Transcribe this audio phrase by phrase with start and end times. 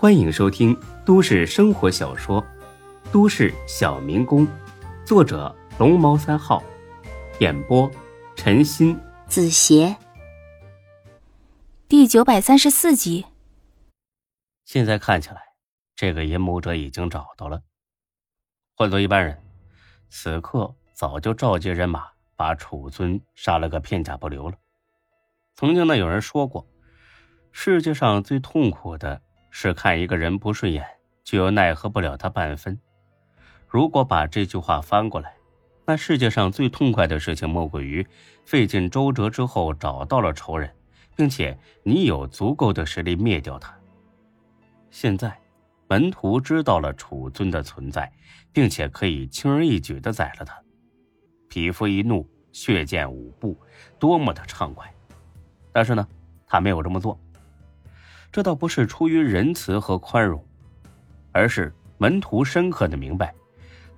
[0.00, 2.40] 欢迎收听都市生活小说
[3.10, 4.46] 《都市小民工》，
[5.04, 6.62] 作者龙猫三号，
[7.40, 7.90] 演播
[8.36, 9.96] 陈鑫、子邪，
[11.88, 13.26] 第九百三十四集。
[14.64, 15.42] 现在看起来，
[15.96, 17.62] 这个阴谋者已经找到了。
[18.76, 19.42] 换做一般人，
[20.08, 24.54] 此刻早就召集人马把楚尊杀了个片甲不留了。
[25.56, 26.68] 曾经呢，有人说过，
[27.50, 29.22] 世界上最痛苦的。
[29.60, 30.86] 是看一个人不顺眼，
[31.24, 32.78] 就又奈何不了他半分。
[33.66, 35.34] 如果把这句话翻过来，
[35.84, 38.06] 那世界上最痛快的事情莫过于
[38.44, 40.72] 费尽周折之后找到了仇人，
[41.16, 43.76] 并且你有足够的实力灭掉他。
[44.90, 45.36] 现在，
[45.88, 48.08] 门徒知道了楚尊的存在，
[48.52, 50.56] 并且可以轻而易举的宰了他。
[51.48, 53.60] 匹夫一怒，血溅五步，
[53.98, 54.88] 多么的畅快！
[55.72, 56.06] 但是呢，
[56.46, 57.18] 他没有这么做。
[58.30, 60.44] 这倒不是出于仁慈和宽容，
[61.32, 63.34] 而是门徒深刻的明白，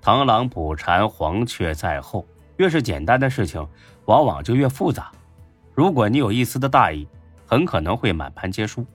[0.01, 2.25] 螳螂捕蝉，黄雀在后。
[2.57, 3.67] 越是简单的事情，
[4.05, 5.11] 往往就越复杂。
[5.73, 7.07] 如果你有一丝的大意，
[7.47, 8.85] 很可能会满盘皆输。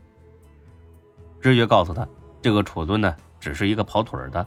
[1.41, 2.07] 日月告诉他，
[2.41, 4.47] 这个楚尊呢，只是一个跑腿的，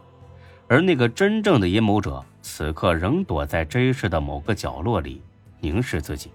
[0.68, 5.22] 而那个真正的阴谋者，此刻仍躲在真室的某个角落里，
[5.60, 6.32] 凝视自己。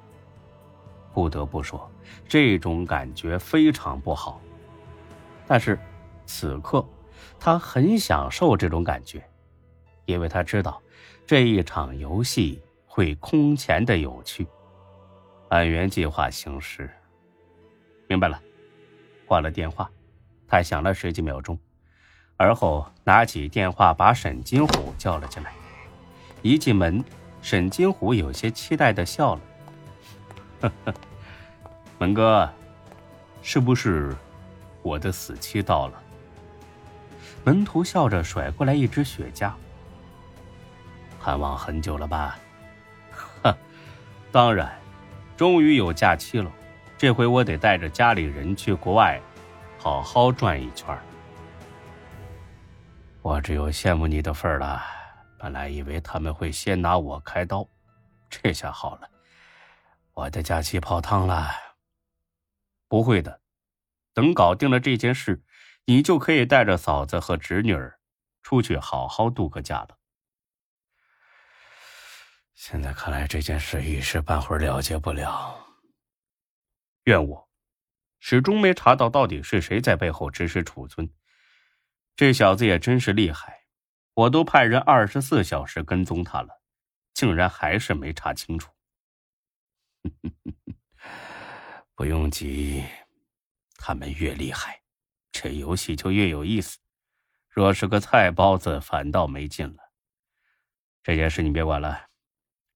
[1.15, 1.91] 不得不说，
[2.29, 4.41] 这种感觉非常不好。
[5.47, 5.79] 但是，
[6.27, 6.85] 此刻
[7.39, 9.23] 他很享受这种感觉，
[10.07, 10.81] 因为他知道
[11.27, 14.47] 这一场游戏会空前的有趣。
[15.51, 16.91] 按原计划行事。
[18.09, 18.41] 明白了，
[19.27, 19.91] 挂了电话，
[20.49, 21.59] 他想了十几秒钟，
[22.37, 25.53] 而后拿起电话把沈金虎叫了进来。
[26.43, 27.05] 一进门，
[27.41, 29.41] 沈金虎有些期待的笑了。
[30.63, 30.95] 呵呵，
[31.99, 32.51] 门哥，
[33.43, 34.15] 是不是
[34.85, 36.01] 我的死期到了？
[37.43, 39.53] 门徒笑着甩过来一支雪茄。
[41.21, 42.39] 盼望很久了吧？
[43.43, 43.57] 哈，
[44.31, 44.79] 当然，
[45.37, 46.53] 终于有假期了。
[46.97, 49.21] 这回我得带着家里人去国外，
[49.79, 50.97] 好好转一圈。
[53.23, 54.83] 我只有羡慕你的份了。
[55.39, 57.67] 本来以为他们会先拿我开刀，
[58.31, 59.09] 这下好了。
[60.15, 61.51] 我的假期泡汤了。
[62.89, 63.41] 不会的，
[64.15, 65.45] 等搞定了这件事，
[65.85, 68.01] 你就可以带着嫂子和侄女儿
[68.43, 69.99] 出去好好度个假了。
[72.55, 75.67] 现在看来，这件事一时半会儿了结不了。
[77.05, 77.51] 怨我，
[78.21, 81.13] 始终没查到到底是谁在背后指使楚尊。
[82.17, 83.65] 这小子也真是厉害，
[84.15, 86.63] 我都派人二十四小时跟踪他了，
[87.13, 88.73] 竟然还是没查清楚。
[91.97, 92.85] 不用急，
[93.87, 94.81] 他们越厉害，
[95.31, 96.79] 这游戏就越有意思。
[97.51, 99.93] 若是个菜包子，反倒没劲了。
[101.03, 102.07] 这件事你别管了，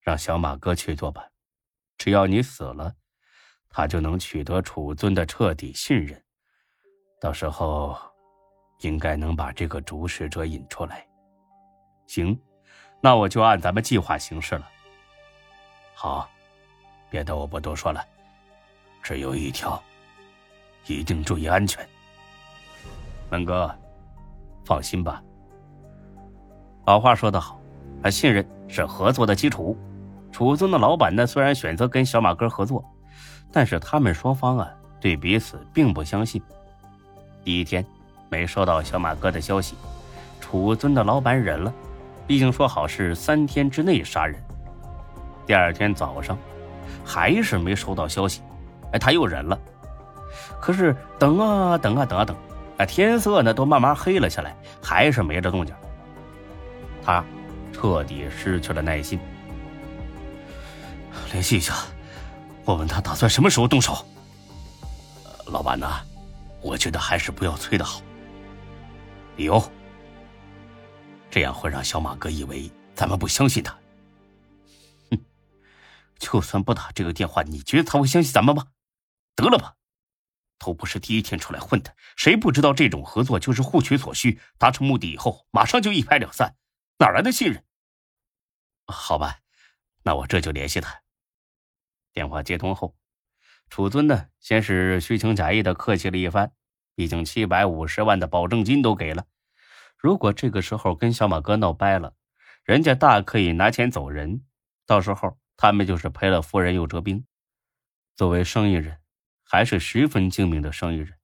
[0.03, 1.27] 让小马哥去做吧。
[1.97, 2.95] 只要你死了，
[3.71, 6.23] 他就能取得楚尊的彻底信任。
[7.19, 7.99] 到时候，
[8.81, 11.09] 应该能把这个主使者引出来。
[12.07, 12.39] 行，
[13.01, 14.71] 那我就按咱们计划行事了。
[15.95, 16.29] 好。
[17.09, 18.07] 别的我不多说了，
[19.03, 19.83] 只有一条，
[20.87, 21.87] 一定注意安全。
[23.31, 23.75] 文哥，
[24.65, 25.23] 放心吧。
[26.87, 27.61] 老话说得好，
[28.03, 29.77] 啊，信任是合作的基础。
[30.33, 32.85] 楚宗的老板呢，虽然选择跟小马哥合作，
[33.53, 36.41] 但是他们双方啊，对彼此并不相信。
[37.45, 37.85] 第一天
[38.29, 39.75] 没收到小马哥的消息，
[40.41, 41.73] 楚尊的老板忍了，
[42.27, 44.43] 毕竟说好是三天之内杀人。
[45.47, 46.37] 第二天早上。
[47.05, 48.43] 还是没收到消息，
[48.93, 49.59] 哎，他又忍了。
[50.61, 52.37] 可是等啊等啊等啊等，
[52.79, 55.75] 哎，天色呢都慢慢黑了下来，还是没这动静。
[57.05, 57.25] 他
[57.73, 59.19] 彻底失去了耐心。
[61.33, 61.75] 联系一下，
[62.65, 64.05] 我问他打算什么时候动手。
[65.47, 66.01] 老板呐，
[66.61, 68.01] 我觉得还是不要催的好。
[69.37, 69.63] 理由？
[71.31, 73.75] 这样会让小马哥以为咱们不相信他。
[75.11, 75.19] 哼
[76.19, 78.65] 就算不打这个电话，你觉得他会相信咱们吗？
[79.37, 79.75] 得了吧，
[80.59, 86.57] 都不是第一天出来混的，谁不知道这种合作就是互取所需，达成目的以后马上就一拍两散，
[86.99, 87.65] 哪来的信任？
[88.87, 89.41] 好吧，
[90.03, 91.03] 那我这就联系他。
[92.13, 92.97] 电话接通后，
[93.71, 96.53] 楚尊呢，先是虚情假意的客气了一番，
[96.95, 99.27] 毕竟七百五十万的保证金都给了，
[99.97, 102.15] 如果这个时候跟小马哥闹掰了，
[102.65, 104.45] 人家大可以拿钱走人，
[104.87, 105.39] 到时候。
[105.61, 107.27] 他们就是赔了夫人又折兵。
[108.15, 109.01] 作为生意人，
[109.49, 111.15] 还是十分精明的生意人。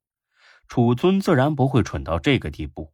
[0.67, 2.91] 楚尊自然不会蠢到这个地步。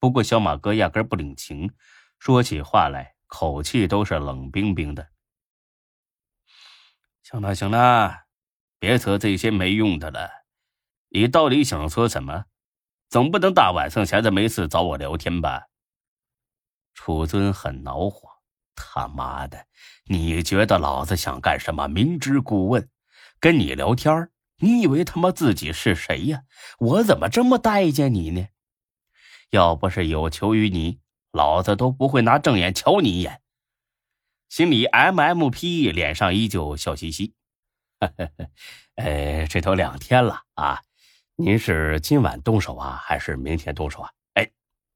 [0.00, 1.72] 不过小马哥压根不领情，
[2.18, 5.08] 说起话来口气都是冷冰冰的。
[7.22, 8.24] 行了行了，
[8.78, 10.28] 别扯这些没用的了。
[11.10, 12.46] 你到底想说什么？
[13.08, 15.68] 总不能大晚上闲着没事找我聊天吧？
[16.94, 18.28] 楚尊很恼火，
[18.74, 19.66] 他妈的，
[20.06, 21.86] 你觉得老子想干什么？
[21.86, 22.90] 明知故问，
[23.38, 26.42] 跟你聊天你以为他妈自己是谁呀？
[26.78, 28.48] 我怎么这么待见你呢？
[29.50, 31.00] 要不是有求于你，
[31.32, 33.40] 老子都不会拿正眼瞧你一眼。
[34.48, 37.34] 心里 M M P，脸上依旧笑嘻嘻。
[38.96, 40.82] 呃，这都两天了啊，
[41.36, 44.12] 您是今晚动手啊，还是明天动手啊？
[44.34, 44.50] 哎，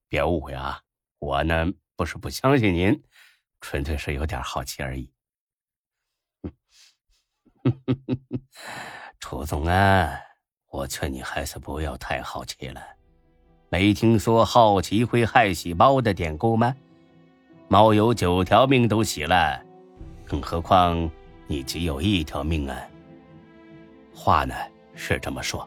[0.08, 0.82] 别误会啊，
[1.18, 3.02] 我呢不是不相信您，
[3.60, 5.12] 纯粹是有点好奇而已。
[9.22, 10.18] 楚总啊，
[10.68, 12.82] 我劝你还是不要太好奇了。
[13.68, 16.74] 没听说好奇会害死猫的典故吗？
[17.68, 19.62] 猫有九条命都死了，
[20.26, 21.08] 更何况
[21.46, 22.76] 你只有一条命啊。
[24.12, 24.56] 话呢
[24.96, 25.66] 是这么说，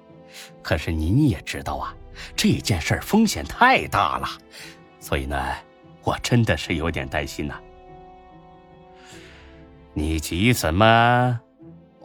[0.61, 1.95] 可是您也知道啊，
[2.35, 4.27] 这件事风险太大了，
[4.99, 5.55] 所以呢，
[6.03, 7.57] 我真的是有点担心呐。
[9.93, 11.39] 你急什么？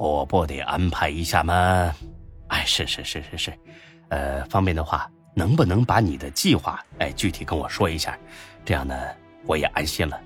[0.01, 1.95] 我不得安排一下吗？
[2.49, 3.53] 哎，是是是是是，
[4.09, 8.19] 呃，方便的话，能不能把你的计划哎具体跟我说一下？
[8.65, 8.99] 这样呢，
[9.45, 10.19] 我也安心了。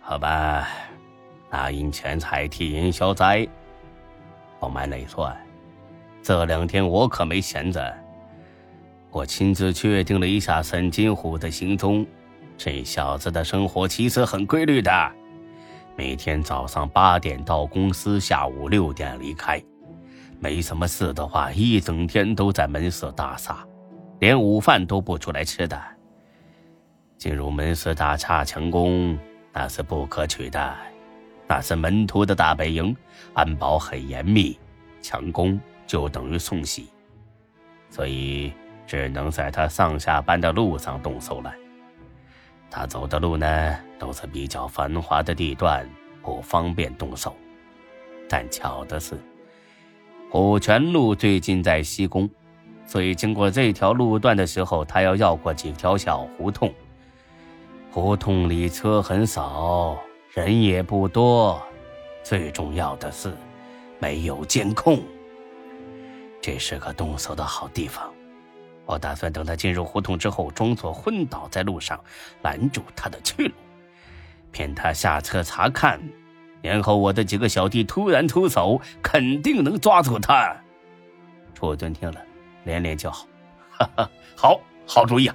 [0.00, 0.68] 好吧，
[1.50, 3.44] 那因钱财替人消灾。
[4.60, 5.36] 不瞒你说，
[6.22, 7.92] 这两天我可没闲着，
[9.10, 12.06] 我亲自确定了一下沈金虎的行踪。
[12.56, 15.12] 这小子的生活其实很规律的。
[15.94, 19.62] 每天早上八点到公司，下午六点离开。
[20.40, 23.64] 没什么事的话，一整天都在门市大厦，
[24.18, 25.80] 连午饭都不出来吃的。
[27.16, 29.16] 进入门市大厦强攻，
[29.52, 30.74] 那是不可取的，
[31.46, 32.96] 那是门徒的大本营，
[33.34, 34.58] 安保很严密，
[35.00, 36.88] 强攻就等于送喜，
[37.90, 38.52] 所以
[38.86, 41.54] 只能在他上下班的路上动手了。
[42.74, 45.86] 他走的路呢，都是比较繁华的地段，
[46.22, 47.36] 不方便动手。
[48.30, 49.14] 但巧的是，
[50.30, 52.28] 虎泉路最近在施工，
[52.86, 56.72] 所以经过这条路段的时候，他要绕过几条小胡同。
[57.90, 59.98] 胡同里车很少，
[60.30, 61.62] 人也不多，
[62.22, 63.36] 最重要的是，
[63.98, 64.98] 没有监控。
[66.40, 68.11] 这是个动手的好地方。
[68.92, 71.98] 我打算等他进入胡同之后，装作昏倒在路上，
[72.42, 73.54] 拦住他的去路，
[74.50, 75.98] 骗他下车查看，
[76.60, 80.54] 然后我的几个小弟突然出手，肯定能抓住他。
[81.54, 82.20] 楚尊听了，
[82.64, 83.26] 连连叫好
[83.72, 85.34] ：“哈哈，好好主意啊！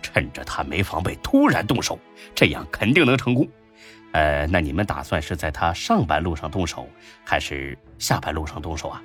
[0.00, 1.98] 趁着他没防备，突然动手，
[2.36, 3.48] 这样肯定能成功。
[4.12, 6.88] 呃，那你们打算是在他上班路上动手，
[7.24, 9.02] 还是下班路上动手啊？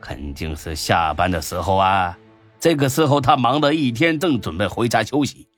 [0.00, 2.18] 肯定是下班的时候啊！”
[2.62, 5.48] 这个时候，他忙了一天，正准备回家休息，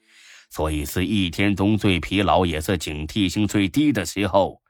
[0.48, 4.62] 所以是一天中最疲劳，也是警惕性最低的时候，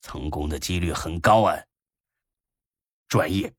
[0.00, 1.64] 成功的几率很高啊！
[3.06, 3.52] 专业，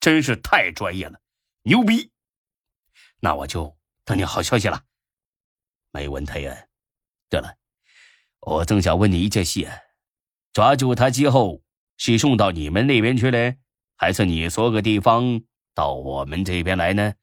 [0.00, 1.20] 真是太专业了，
[1.62, 2.10] 牛逼！
[3.20, 4.82] 那我就等你好消息了。
[5.92, 6.56] 没问题啊。
[7.28, 7.54] 对了，
[8.40, 9.70] 我正想问你一件事：
[10.52, 11.62] 抓住他之后，
[11.96, 13.58] 是送到你们那边去嘞，
[13.94, 15.42] 还是你说个地方？
[15.80, 17.14] 到我们这边来呢？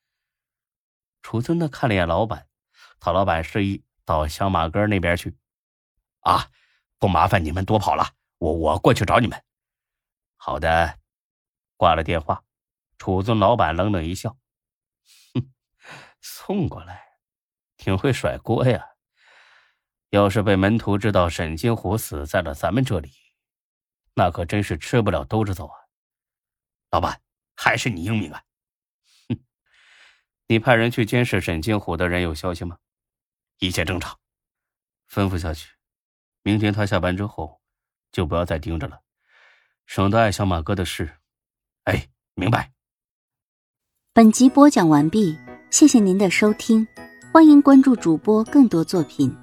[1.21, 2.47] 楚尊呢看了眼老板，
[2.99, 5.37] 陶老板示意到小马哥那边去。
[6.21, 6.49] 啊，
[6.97, 9.39] 不麻烦你们多跑了，我我过去找你们。
[10.37, 10.97] 好的，
[11.75, 12.43] 挂了电话，
[12.97, 14.35] 楚尊老板冷冷一笑，
[15.35, 15.53] 哼，
[16.19, 17.19] 送过来，
[17.77, 18.83] 挺会甩锅呀。
[20.09, 23.11] 要是被门徒知道沈金虎死在了咱们这里，
[24.15, 25.77] 那可真是吃不了兜着走啊。
[26.89, 27.21] 老板，
[27.55, 28.43] 还是你英明啊！
[30.47, 32.77] 你派人去监视沈金虎的人有消息吗？
[33.59, 34.17] 一切正常，
[35.11, 35.71] 吩咐下去。
[36.41, 37.59] 明天他下班之后，
[38.11, 39.01] 就不要再盯着了，
[39.85, 41.17] 省得碍小马哥的事。
[41.83, 42.71] 哎，明白。
[44.13, 45.37] 本集播讲完毕，
[45.69, 46.87] 谢谢您的收听，
[47.33, 49.35] 欢迎关注主播更多作品。